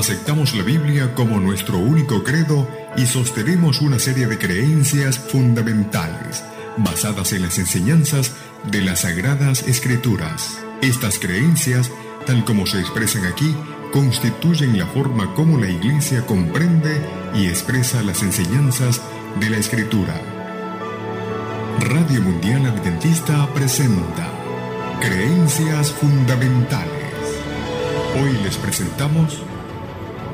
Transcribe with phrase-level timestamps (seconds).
[0.00, 6.42] Aceptamos la Biblia como nuestro único credo y sostenemos una serie de creencias fundamentales
[6.78, 8.32] basadas en las enseñanzas
[8.64, 10.58] de las Sagradas Escrituras.
[10.80, 11.90] Estas creencias,
[12.24, 13.54] tal como se expresan aquí,
[13.92, 16.98] constituyen la forma como la Iglesia comprende
[17.34, 19.02] y expresa las enseñanzas
[19.38, 20.18] de la Escritura.
[21.78, 24.32] Radio Mundial Adventista presenta
[24.98, 26.88] Creencias Fundamentales.
[28.16, 29.42] Hoy les presentamos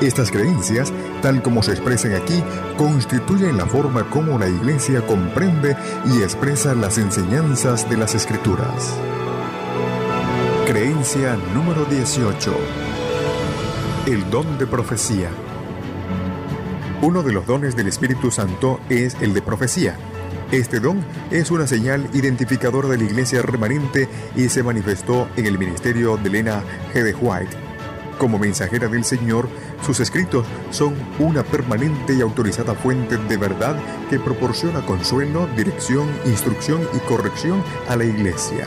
[0.00, 0.92] estas creencias,
[1.22, 2.42] tal como se expresan aquí,
[2.76, 5.76] constituyen la forma como la Iglesia comprende
[6.06, 8.98] y expresa las enseñanzas de las Escrituras.
[10.66, 12.54] Creencia número 18.
[14.06, 15.30] El don de profecía.
[17.00, 19.96] Uno de los dones del Espíritu Santo es el de profecía.
[20.52, 25.58] Este don es una señal identificadora de la iglesia remanente y se manifestó en el
[25.58, 26.62] ministerio de Elena
[26.94, 27.02] G.
[27.02, 27.66] de White
[28.18, 29.48] como mensajera del Señor,
[29.82, 33.76] sus escritos son una permanente y autorizada fuente de verdad
[34.10, 38.66] que proporciona consuelo, dirección, instrucción y corrección a la Iglesia.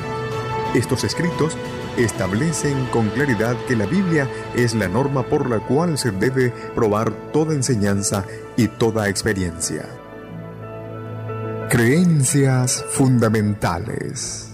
[0.73, 1.57] Estos escritos
[1.97, 7.11] establecen con claridad que la Biblia es la norma por la cual se debe probar
[7.33, 8.23] toda enseñanza
[8.55, 9.85] y toda experiencia.
[11.69, 14.48] Creencias fundamentales.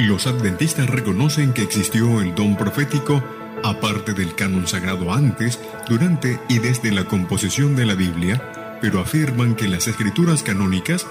[0.00, 3.22] Los adventistas reconocen que existió el don profético
[3.62, 9.54] aparte del canon sagrado antes, durante y desde la composición de la Biblia, pero afirman
[9.54, 11.06] que las escrituras canónicas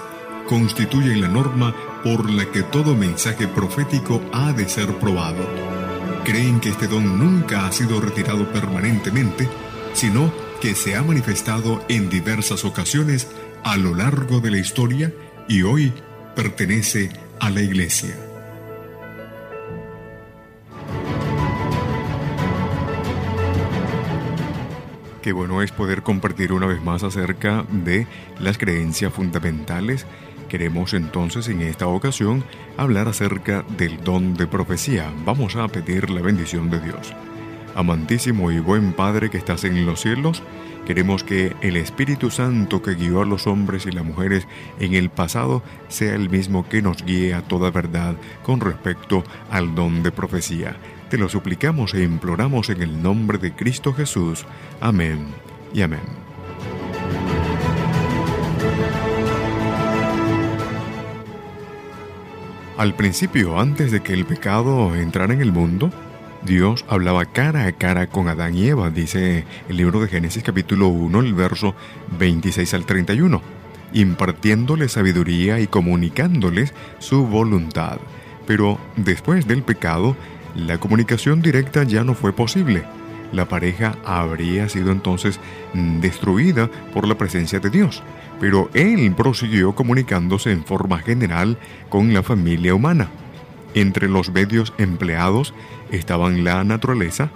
[0.48, 1.72] constituyen la norma
[2.02, 5.46] por la que todo mensaje profético ha de ser probado.
[6.24, 9.48] creen que este don nunca ha sido retirado permanentemente,
[9.94, 13.28] sino que se ha manifestado en diversas ocasiones
[13.62, 15.12] a lo largo de la historia
[15.48, 15.92] y hoy
[16.34, 18.29] pertenece a la Iglesia.
[25.30, 28.08] Qué bueno es poder compartir una vez más acerca de
[28.40, 30.04] las creencias fundamentales.
[30.48, 32.42] Queremos entonces en esta ocasión
[32.76, 35.08] hablar acerca del don de profecía.
[35.24, 37.14] Vamos a pedir la bendición de Dios.
[37.76, 40.42] Amantísimo y buen Padre que estás en los cielos,
[40.84, 44.48] queremos que el Espíritu Santo que guió a los hombres y las mujeres
[44.80, 49.76] en el pasado sea el mismo que nos guíe a toda verdad con respecto al
[49.76, 50.76] don de profecía.
[51.10, 54.46] Te lo suplicamos e imploramos en el nombre de Cristo Jesús.
[54.80, 55.26] Amén
[55.74, 55.98] y amén.
[62.78, 65.90] Al principio, antes de que el pecado entrara en el mundo,
[66.42, 70.86] Dios hablaba cara a cara con Adán y Eva, dice el libro de Génesis capítulo
[70.86, 71.74] 1, el verso
[72.20, 73.42] 26 al 31,
[73.94, 77.98] impartiéndoles sabiduría y comunicándoles su voluntad.
[78.46, 80.16] Pero después del pecado,
[80.54, 82.84] la comunicación directa ya no fue posible.
[83.32, 85.38] La pareja habría sido entonces
[86.00, 88.02] destruida por la presencia de Dios,
[88.40, 91.56] pero Él prosiguió comunicándose en forma general
[91.88, 93.08] con la familia humana.
[93.74, 95.54] Entre los medios empleados
[95.92, 97.30] estaban la naturaleza,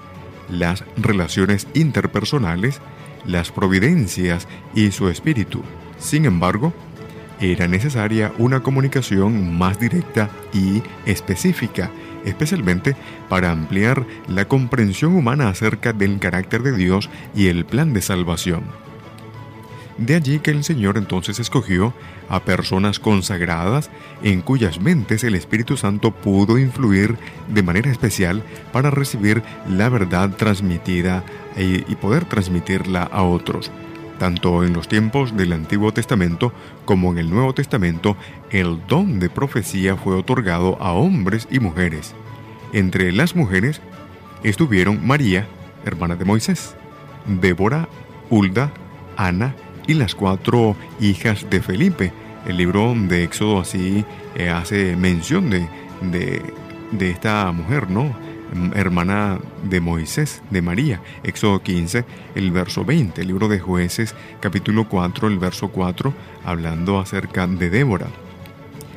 [0.50, 2.81] las relaciones interpersonales,
[3.25, 5.62] las providencias y su espíritu.
[5.99, 6.72] Sin embargo,
[7.40, 11.90] era necesaria una comunicación más directa y específica,
[12.25, 12.97] especialmente
[13.29, 18.65] para ampliar la comprensión humana acerca del carácter de Dios y el plan de salvación.
[19.99, 21.94] De allí que el Señor entonces escogió
[22.29, 23.91] a personas consagradas
[24.23, 27.17] en cuyas mentes el Espíritu Santo pudo influir
[27.49, 28.43] de manera especial
[28.73, 31.23] para recibir la verdad transmitida
[31.56, 33.71] y poder transmitirla a otros.
[34.19, 36.52] Tanto en los tiempos del Antiguo Testamento
[36.84, 38.16] como en el Nuevo Testamento,
[38.50, 42.14] el don de profecía fue otorgado a hombres y mujeres.
[42.72, 43.81] Entre las mujeres
[44.43, 45.46] estuvieron María,
[45.84, 46.76] hermana de Moisés,
[47.26, 47.88] Débora,
[48.31, 48.72] Hulda,
[49.16, 49.55] Ana,
[49.87, 52.12] y las cuatro hijas de Felipe.
[52.46, 55.69] El libro de Éxodo así eh, hace mención de,
[56.93, 58.14] de, esta mujer, ¿no?
[58.75, 61.00] Hermana de Moisés, de María.
[61.23, 62.05] Éxodo 15,
[62.35, 63.20] el verso 20.
[63.20, 66.14] El libro de jueces, capítulo 4, el verso 4,
[66.44, 68.08] hablando acerca de Débora.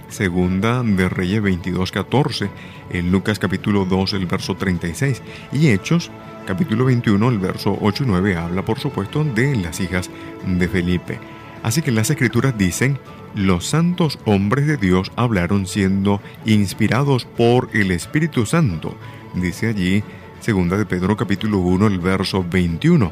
[0.09, 2.49] Segunda de Reyes 22, 14.
[2.91, 5.21] En Lucas capítulo 2, el verso 36.
[5.51, 6.11] Y Hechos
[6.45, 10.09] capítulo 21, el verso 8 y 9 habla por supuesto de las hijas
[10.45, 11.19] de Felipe.
[11.61, 12.97] Así que las escrituras dicen,
[13.35, 18.95] los santos hombres de Dios hablaron siendo inspirados por el Espíritu Santo.
[19.41, 20.03] Dice allí,
[20.39, 23.11] segunda de Pedro capítulo 1, el verso 21.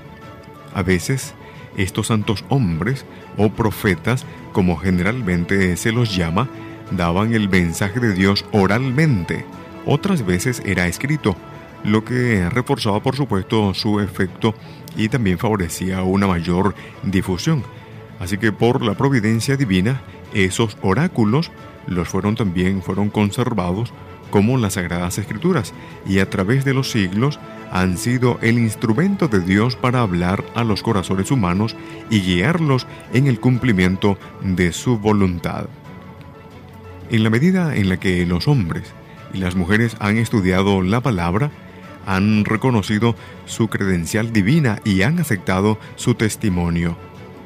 [0.74, 1.36] A veces,
[1.78, 3.06] estos santos hombres
[3.38, 6.50] o profetas, como generalmente se los llama,
[6.92, 9.46] daban el mensaje de Dios oralmente.
[9.86, 11.36] Otras veces era escrito,
[11.84, 14.56] lo que reforzaba por supuesto su efecto
[14.98, 16.74] y también favorecía una mayor
[17.04, 17.64] difusión.
[18.20, 20.02] Así que por la providencia divina,
[20.34, 21.52] esos oráculos
[21.86, 23.94] los fueron también fueron conservados
[24.30, 25.74] como las sagradas escrituras
[26.06, 27.40] y a través de los siglos
[27.72, 31.76] han sido el instrumento de Dios para hablar a los corazones humanos
[32.10, 35.68] y guiarlos en el cumplimiento de su voluntad.
[37.10, 38.94] En la medida en la que los hombres
[39.34, 41.52] y las mujeres han estudiado la palabra,
[42.06, 46.98] han reconocido su credencial divina y han aceptado su testimonio.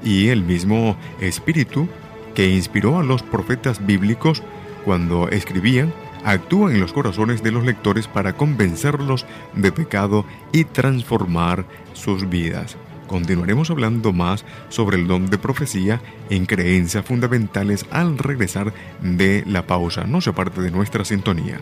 [0.04, 1.88] Y el mismo Espíritu
[2.36, 4.44] que inspiró a los profetas bíblicos
[4.86, 11.66] cuando escribían, actúa en los corazones de los lectores para convencerlos de pecado y transformar
[11.94, 12.78] sus vidas.
[13.08, 16.00] Continuaremos hablando más sobre el don de profecía
[16.30, 18.72] en creencias fundamentales al regresar
[19.02, 20.04] de la pausa.
[20.04, 21.60] No se aparte de nuestra sintonía.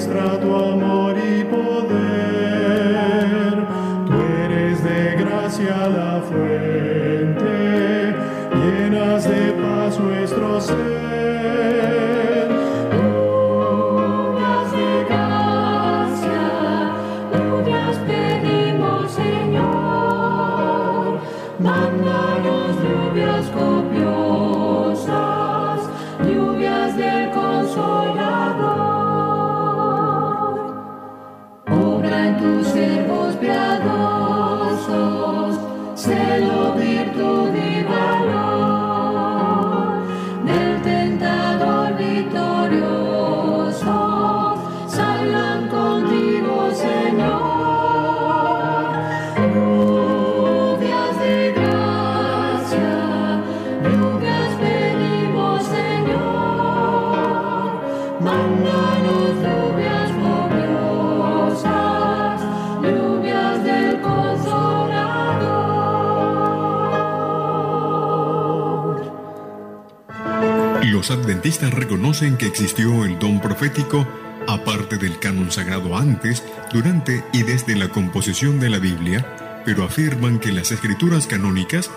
[0.00, 0.08] Los
[71.40, 74.06] adventistas reconocen que existió el don profético
[74.46, 80.38] aparte del canon sagrado antes, durante y desde la composición de la Biblia, pero afirman
[80.38, 81.90] que las escrituras canónicas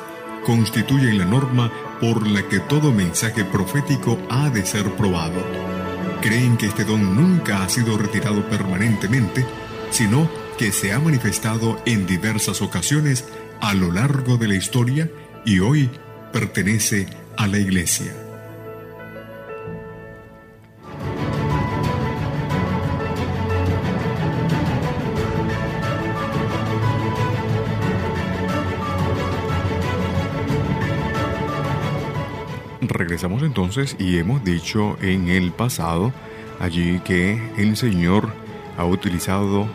[0.45, 1.69] constituyen la norma
[1.99, 5.43] por la que todo mensaje profético ha de ser probado.
[6.21, 9.45] Creen que este don nunca ha sido retirado permanentemente,
[9.91, 13.25] sino que se ha manifestado en diversas ocasiones
[13.59, 15.11] a lo largo de la historia
[15.43, 15.89] y hoy
[16.31, 18.22] pertenece a la Iglesia.
[33.13, 36.11] Regresamos entonces y hemos dicho en el pasado
[36.59, 38.27] allí que el Señor
[38.75, 39.67] ha utilizado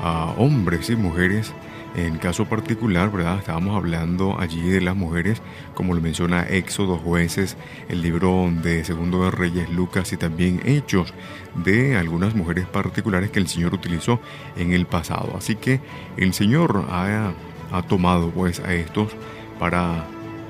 [0.00, 1.52] a hombres y mujeres
[1.94, 3.36] en caso particular, ¿verdad?
[3.38, 5.42] Estábamos hablando allí de las mujeres,
[5.74, 7.58] como lo menciona Éxodo, Jueces,
[7.90, 11.12] el libro de Segundo de Reyes, Lucas y también Hechos
[11.54, 14.20] de algunas mujeres particulares que el Señor utilizó
[14.56, 15.34] en el pasado.
[15.36, 15.82] Así que
[16.16, 17.34] el Señor ha,
[17.72, 19.12] ha tomado pues a estos
[19.58, 20.06] para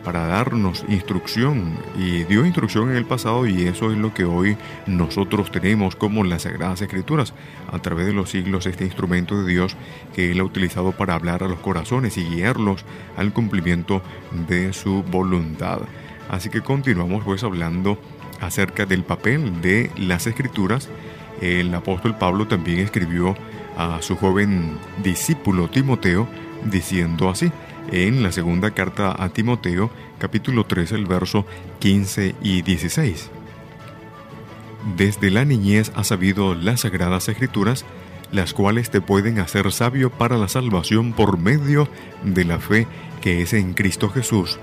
[0.06, 4.56] para darnos instrucción y dio instrucción en el pasado y eso es lo que hoy
[4.86, 7.34] nosotros tenemos como las Sagradas Escrituras,
[7.72, 9.76] a través de los siglos este instrumento de Dios
[10.14, 12.84] que Él ha utilizado para hablar a los corazones y guiarlos
[13.16, 14.00] al cumplimiento
[14.46, 15.80] de su voluntad.
[16.28, 17.98] Así que continuamos pues hablando
[18.40, 20.88] acerca del papel de las Escrituras.
[21.40, 23.34] El apóstol Pablo también escribió
[23.76, 26.28] a su joven discípulo Timoteo
[26.64, 27.50] diciendo así,
[27.92, 31.46] en la segunda carta a Timoteo, capítulo 3, el verso
[31.78, 33.30] 15 y 16.
[34.96, 37.84] Desde la niñez has sabido las sagradas escrituras,
[38.32, 41.88] las cuales te pueden hacer sabio para la salvación por medio
[42.24, 42.86] de la fe
[43.20, 44.58] que es en Cristo Jesús.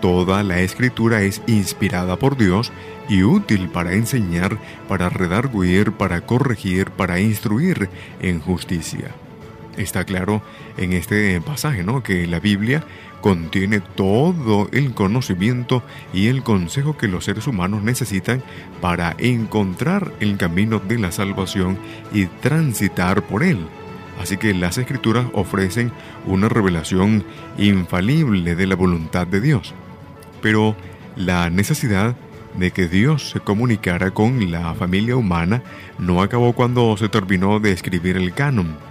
[0.00, 2.72] Toda la escritura es inspirada por Dios
[3.08, 4.58] y útil para enseñar,
[4.88, 7.88] para redarguir, para corregir, para instruir
[8.20, 9.14] en justicia
[9.78, 10.42] Está claro
[10.76, 12.02] en este pasaje, ¿no?
[12.02, 12.84] Que la Biblia
[13.20, 18.42] contiene todo el conocimiento y el consejo que los seres humanos necesitan
[18.80, 21.78] para encontrar el camino de la salvación
[22.12, 23.58] y transitar por él.
[24.20, 25.92] Así que las escrituras ofrecen
[26.26, 27.24] una revelación
[27.56, 29.74] infalible de la voluntad de Dios.
[30.42, 30.74] Pero
[31.14, 32.16] la necesidad
[32.58, 35.62] de que Dios se comunicara con la familia humana
[36.00, 38.87] no acabó cuando se terminó de escribir el canon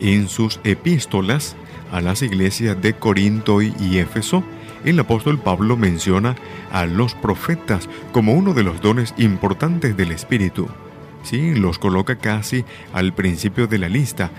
[0.00, 1.56] en sus epístolas
[1.92, 4.44] a las iglesias de Corinto y Éfeso,
[4.84, 6.36] el apóstol Pablo menciona
[6.72, 10.68] a los profetas como uno de los dones importantes del Espíritu.
[11.22, 14.30] Sí, los coloca casi al principio de la lista,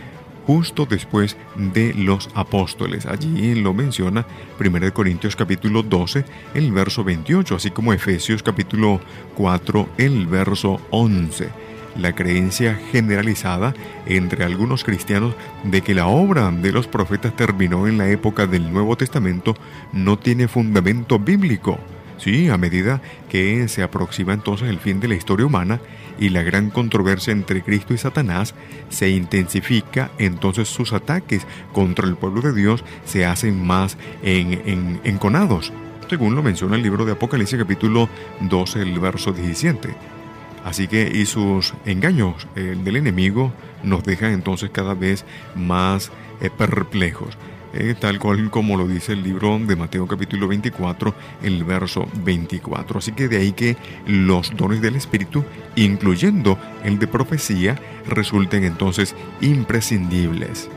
[0.47, 3.05] justo después de los apóstoles.
[3.05, 4.25] Allí lo menciona
[4.59, 6.25] 1 Corintios capítulo 12,
[6.55, 8.99] el verso 28, así como Efesios capítulo
[9.35, 13.73] 4, el verso 11 la creencia generalizada
[14.05, 18.71] entre algunos cristianos de que la obra de los profetas terminó en la época del
[18.71, 19.55] Nuevo Testamento
[19.93, 21.79] no tiene fundamento bíblico.
[22.17, 25.81] Sí, a medida que se aproxima entonces el fin de la historia humana
[26.19, 28.53] y la gran controversia entre Cristo y Satanás,
[28.89, 35.73] se intensifica, entonces sus ataques contra el pueblo de Dios se hacen más enconados,
[36.07, 38.07] según lo menciona el libro de Apocalipsis capítulo
[38.41, 40.20] 12, el verso 17.
[40.63, 43.51] Así que y sus engaños del enemigo
[43.83, 45.25] nos dejan entonces cada vez
[45.55, 47.37] más eh, perplejos.
[47.73, 52.99] Eh, tal cual como lo dice el libro de Mateo capítulo 24, el verso 24.
[52.99, 55.45] Así que de ahí que los dones del Espíritu,
[55.77, 60.69] incluyendo el de profecía, resulten entonces imprescindibles.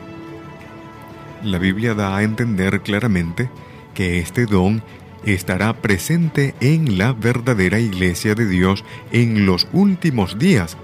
[1.42, 3.50] La Biblia da a entender claramente
[3.92, 4.82] que este don
[5.26, 10.76] estará presente en la verdadera iglesia de Dios en los últimos días.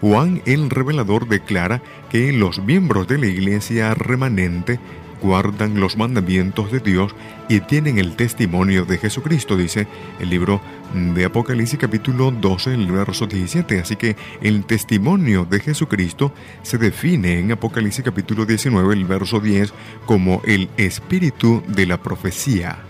[0.00, 4.80] Juan el Revelador declara que los miembros de la iglesia remanente
[5.20, 7.14] guardan los mandamientos de Dios
[7.48, 9.86] y tienen el testimonio de Jesucristo, dice
[10.18, 10.60] el libro
[10.94, 13.80] de Apocalipsis capítulo 12, el verso 17.
[13.80, 16.32] Así que el testimonio de Jesucristo
[16.62, 19.72] se define en Apocalipsis capítulo 19, el verso 10,
[20.06, 22.89] como el espíritu de la profecía.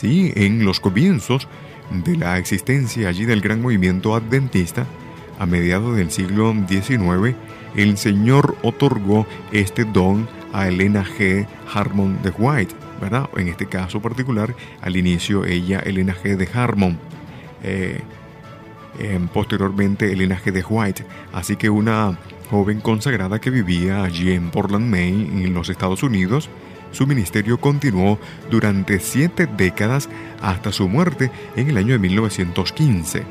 [0.00, 1.46] Sí, en los comienzos
[1.90, 4.86] de la existencia allí del gran movimiento adventista,
[5.38, 7.36] a mediados del siglo XIX,
[7.76, 11.46] el Señor otorgó este don a Elena G.
[11.74, 13.28] Harmon de White, ¿verdad?
[13.36, 16.34] En este caso particular, al inicio ella, Elena G.
[16.36, 16.98] de Harmon.
[17.62, 18.00] Eh,
[19.34, 20.50] posteriormente Elena G.
[20.50, 21.04] de White.
[21.34, 22.18] Así que una
[22.50, 26.48] joven consagrada que vivía allí en Portland, Maine, en los Estados Unidos,
[26.92, 28.18] su ministerio continuó
[28.50, 30.08] durante siete décadas
[30.40, 33.24] hasta su muerte en el año de 1915.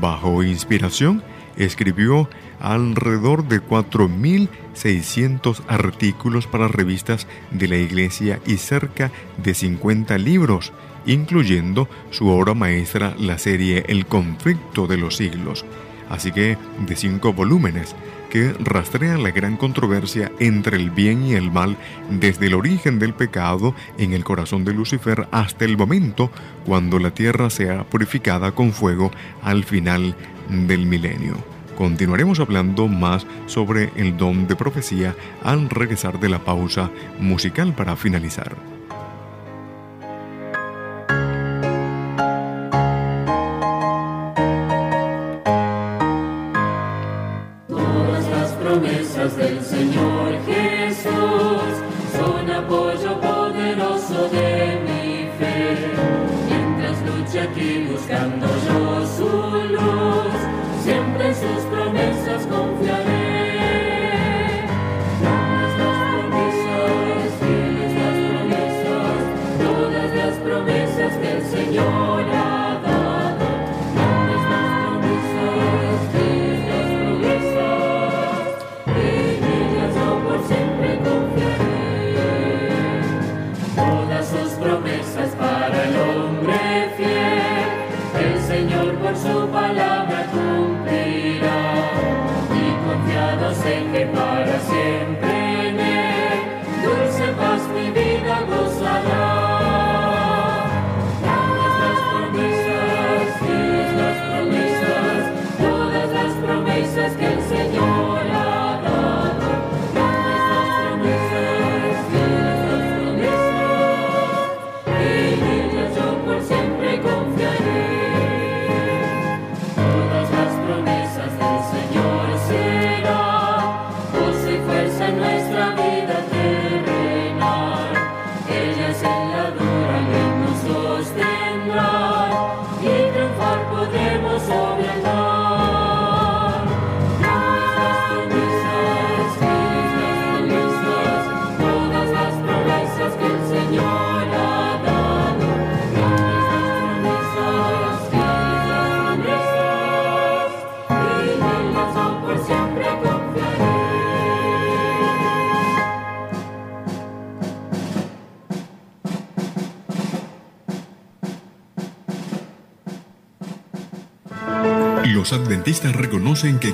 [0.00, 1.22] Bajo inspiración,
[1.56, 2.28] escribió
[2.60, 9.10] alrededor de 4.600 artículos para revistas de la Iglesia y cerca
[9.42, 10.72] de 50 libros,
[11.06, 15.64] incluyendo su obra maestra, la serie El conflicto de los siglos,
[16.08, 17.94] así que de cinco volúmenes,
[18.30, 21.76] que rastrean la gran controversia entre el bien y el mal
[22.10, 26.30] desde el origen del pecado en el corazón de Lucifer hasta el momento
[26.66, 29.10] cuando la tierra sea purificada con fuego
[29.42, 30.14] al final
[30.48, 31.36] del milenio.
[31.76, 35.14] Continuaremos hablando más sobre el don de profecía
[35.44, 38.77] al regresar de la pausa musical para finalizar.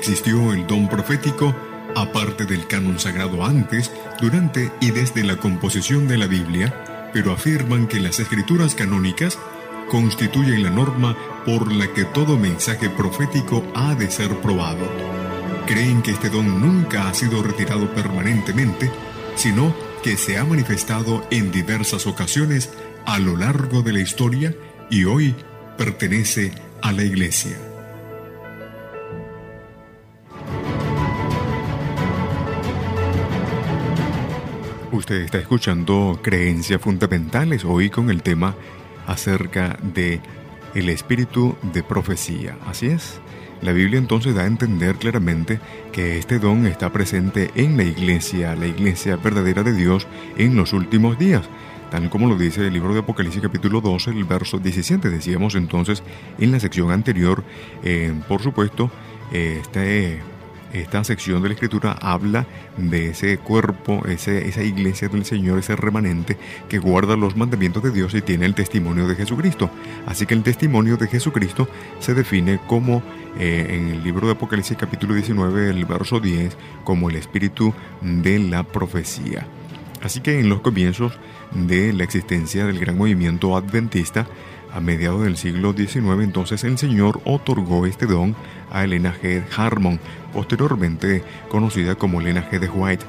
[0.05, 1.57] Existió el don profético
[1.97, 3.90] aparte del canon sagrado antes,
[4.21, 9.38] durante y desde la composición de la Biblia, pero afirman que las escrituras canónicas
[9.88, 14.87] constituyen la norma por la que todo mensaje profético ha de ser probado.
[15.67, 18.90] Creen que este don nunca ha sido retirado permanentemente,
[19.37, 22.69] sino que se ha manifestado en diversas ocasiones
[23.07, 24.55] a lo largo de la historia
[24.90, 25.35] y hoy
[25.79, 27.74] pertenece a la Iglesia.
[34.95, 38.55] Usted está escuchando Creencias Fundamentales hoy con el tema
[39.09, 40.21] acerca de
[40.73, 42.57] el espíritu de profecía.
[42.65, 43.19] Así es.
[43.61, 45.59] La Biblia entonces da a entender claramente
[45.91, 50.73] que este don está presente en la iglesia, la iglesia verdadera de Dios en los
[50.73, 51.49] últimos días,
[51.91, 55.11] tal como lo dice el libro de Apocalipsis capítulo 12, el verso 17.
[55.11, 56.05] Decíamos entonces
[56.39, 57.43] en la sección anterior,
[57.83, 58.93] eh, por supuesto,
[59.33, 60.21] este
[60.75, 65.77] esta sección de la escritura habla de ese cuerpo, ese, esa iglesia del Señor, ese
[65.77, 66.37] remanente
[66.69, 69.71] que guarda los mandamientos de Dios y tiene el testimonio de Jesucristo.
[70.07, 71.69] Así que el testimonio de Jesucristo
[72.01, 73.03] se define como
[73.39, 78.39] eh, en el libro de Apocalipsis capítulo 19, el verso 10, como el espíritu de
[78.39, 79.47] la profecía.
[80.03, 81.19] Así que en los comienzos
[81.53, 84.27] de la existencia del gran movimiento adventista,
[84.75, 88.35] a mediados del siglo XIX, entonces el Señor otorgó este don
[88.73, 89.45] a Elena G.
[89.57, 90.01] Harmon,
[90.33, 92.59] posteriormente conocida como Elena G.
[92.59, 93.05] de White.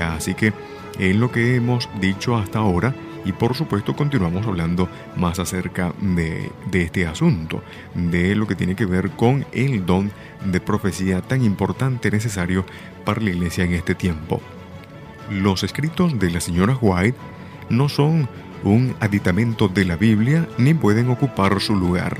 [0.00, 0.54] Así que
[0.98, 2.94] es lo que hemos dicho hasta ahora
[3.26, 7.62] y por supuesto continuamos hablando más acerca de, de, este asunto,
[7.94, 10.10] de lo que tiene que ver con el don
[10.46, 12.64] de profecía tan importante necesario
[13.04, 14.40] para la iglesia en este tiempo.
[15.30, 17.18] Los escritos de la señora White
[17.68, 18.26] no son
[18.64, 22.18] un aditamento de la Biblia ni pueden ocupar su lugar.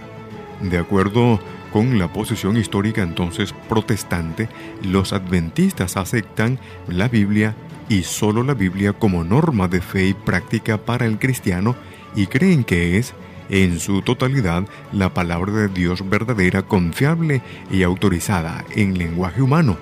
[0.61, 1.41] De acuerdo
[1.73, 4.49] con la posición histórica entonces protestante,
[4.83, 7.55] los adventistas aceptan la Biblia
[7.89, 11.77] y solo la Biblia como norma de fe y práctica para el cristiano
[12.15, 13.15] y creen que es,
[13.49, 19.77] en su totalidad, la palabra de Dios verdadera, confiable y autorizada en lenguaje humano.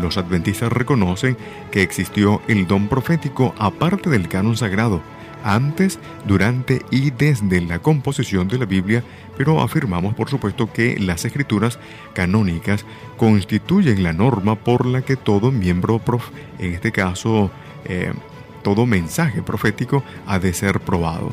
[0.00, 1.36] Los adventistas reconocen
[1.70, 5.02] que existió el don profético aparte del canon sagrado,
[5.44, 9.02] antes, durante y desde la composición de la Biblia,
[9.36, 11.78] pero afirmamos por supuesto que las escrituras
[12.14, 12.84] canónicas
[13.16, 17.50] constituyen la norma por la que todo miembro, prof, en este caso,
[17.84, 18.12] eh,
[18.62, 21.32] todo mensaje profético ha de ser probado.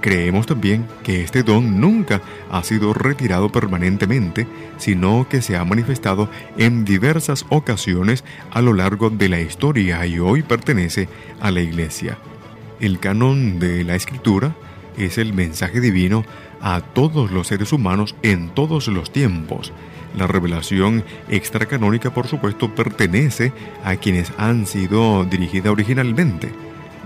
[0.00, 6.30] Creemos también que este don nunca ha sido retirado permanentemente, sino que se ha manifestado
[6.56, 11.08] en diversas ocasiones a lo largo de la historia y hoy pertenece
[11.40, 12.16] a la Iglesia.
[12.80, 14.54] El canon de la escritura
[14.96, 16.24] es el mensaje divino
[16.60, 19.72] a todos los seres humanos en todos los tiempos.
[20.16, 23.52] La revelación extracanónica, por supuesto, pertenece
[23.84, 26.50] a quienes han sido dirigida originalmente.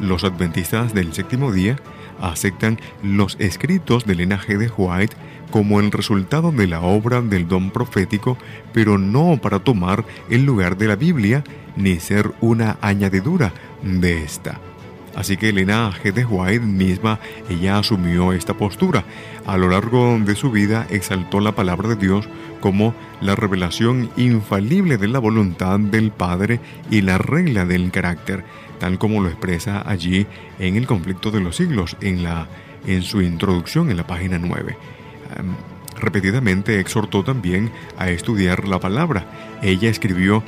[0.00, 1.76] Los adventistas del séptimo día
[2.20, 5.16] aceptan los escritos del linaje de White
[5.50, 8.38] como el resultado de la obra del don profético,
[8.72, 11.44] pero no para tomar el lugar de la Biblia
[11.76, 14.60] ni ser una añadidura de esta.
[15.14, 17.20] Así que Elena de White misma,
[17.50, 19.04] ella asumió esta postura.
[19.46, 22.28] A lo largo de su vida exaltó la palabra de Dios
[22.60, 28.44] como la revelación infalible de la voluntad del Padre y la regla del carácter,
[28.78, 30.26] tal como lo expresa allí
[30.58, 32.48] en el conflicto de los siglos, en, la,
[32.86, 34.76] en su introducción en la página 9.
[36.00, 39.58] repetidamente exhortó también a estudiar la palabra.
[39.62, 40.42] Ella escribió,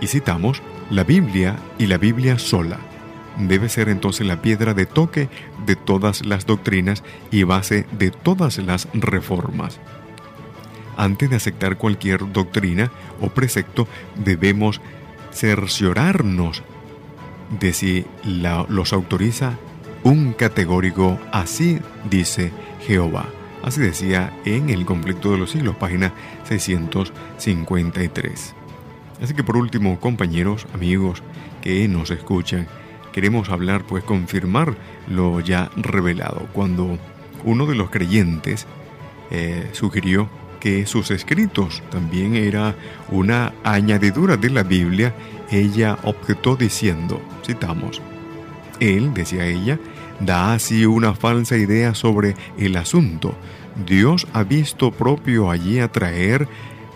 [0.00, 2.78] y citamos, la Biblia y la Biblia sola
[3.48, 5.28] debe ser entonces la piedra de toque
[5.66, 9.78] de todas las doctrinas y base de todas las reformas.
[10.96, 14.80] Antes de aceptar cualquier doctrina o precepto, debemos
[15.32, 16.62] cerciorarnos
[17.58, 19.58] de si los autoriza
[20.02, 22.52] un categórico así dice
[22.86, 23.26] Jehová.
[23.62, 26.12] Así decía en el conflicto de los siglos, página
[26.44, 28.54] 653.
[29.22, 31.22] Así que por último, compañeros, amigos
[31.60, 32.66] que nos escuchan,
[33.12, 34.74] queremos hablar, pues confirmar
[35.08, 36.48] lo ya revelado.
[36.52, 36.98] Cuando
[37.44, 38.66] uno de los creyentes
[39.30, 40.28] eh, sugirió
[40.60, 42.74] que sus escritos también era
[43.08, 45.14] una añadidura de la Biblia,
[45.50, 48.02] ella objetó diciendo, citamos,
[48.78, 49.78] él, decía ella,
[50.20, 53.34] da así una falsa idea sobre el asunto.
[53.86, 56.46] Dios ha visto propio allí atraer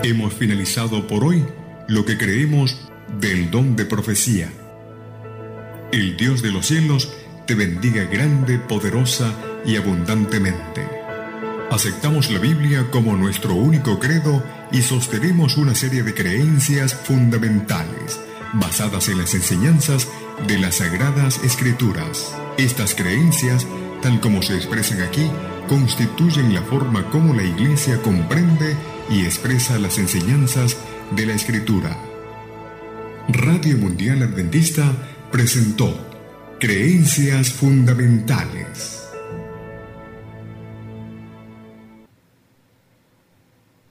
[0.02, 1.44] Hemos finalizado por hoy
[1.88, 2.78] lo que creemos
[3.20, 4.50] del don de profecía.
[5.92, 7.12] El Dios de los cielos
[7.46, 9.32] te bendiga grande, poderosa
[9.64, 10.86] y abundantemente.
[11.70, 18.20] Aceptamos la Biblia como nuestro único credo y sostenemos una serie de creencias fundamentales
[18.54, 20.08] basadas en las enseñanzas
[20.46, 22.34] de las Sagradas Escrituras.
[22.58, 23.66] Estas creencias,
[24.02, 25.30] tal como se expresan aquí,
[25.68, 28.76] constituyen la forma como la Iglesia comprende
[29.10, 30.76] y expresa las enseñanzas
[31.14, 31.96] de la Escritura.
[33.28, 34.92] Radio Mundial Adventista
[35.30, 35.98] presentó
[36.58, 38.95] Creencias Fundamentales.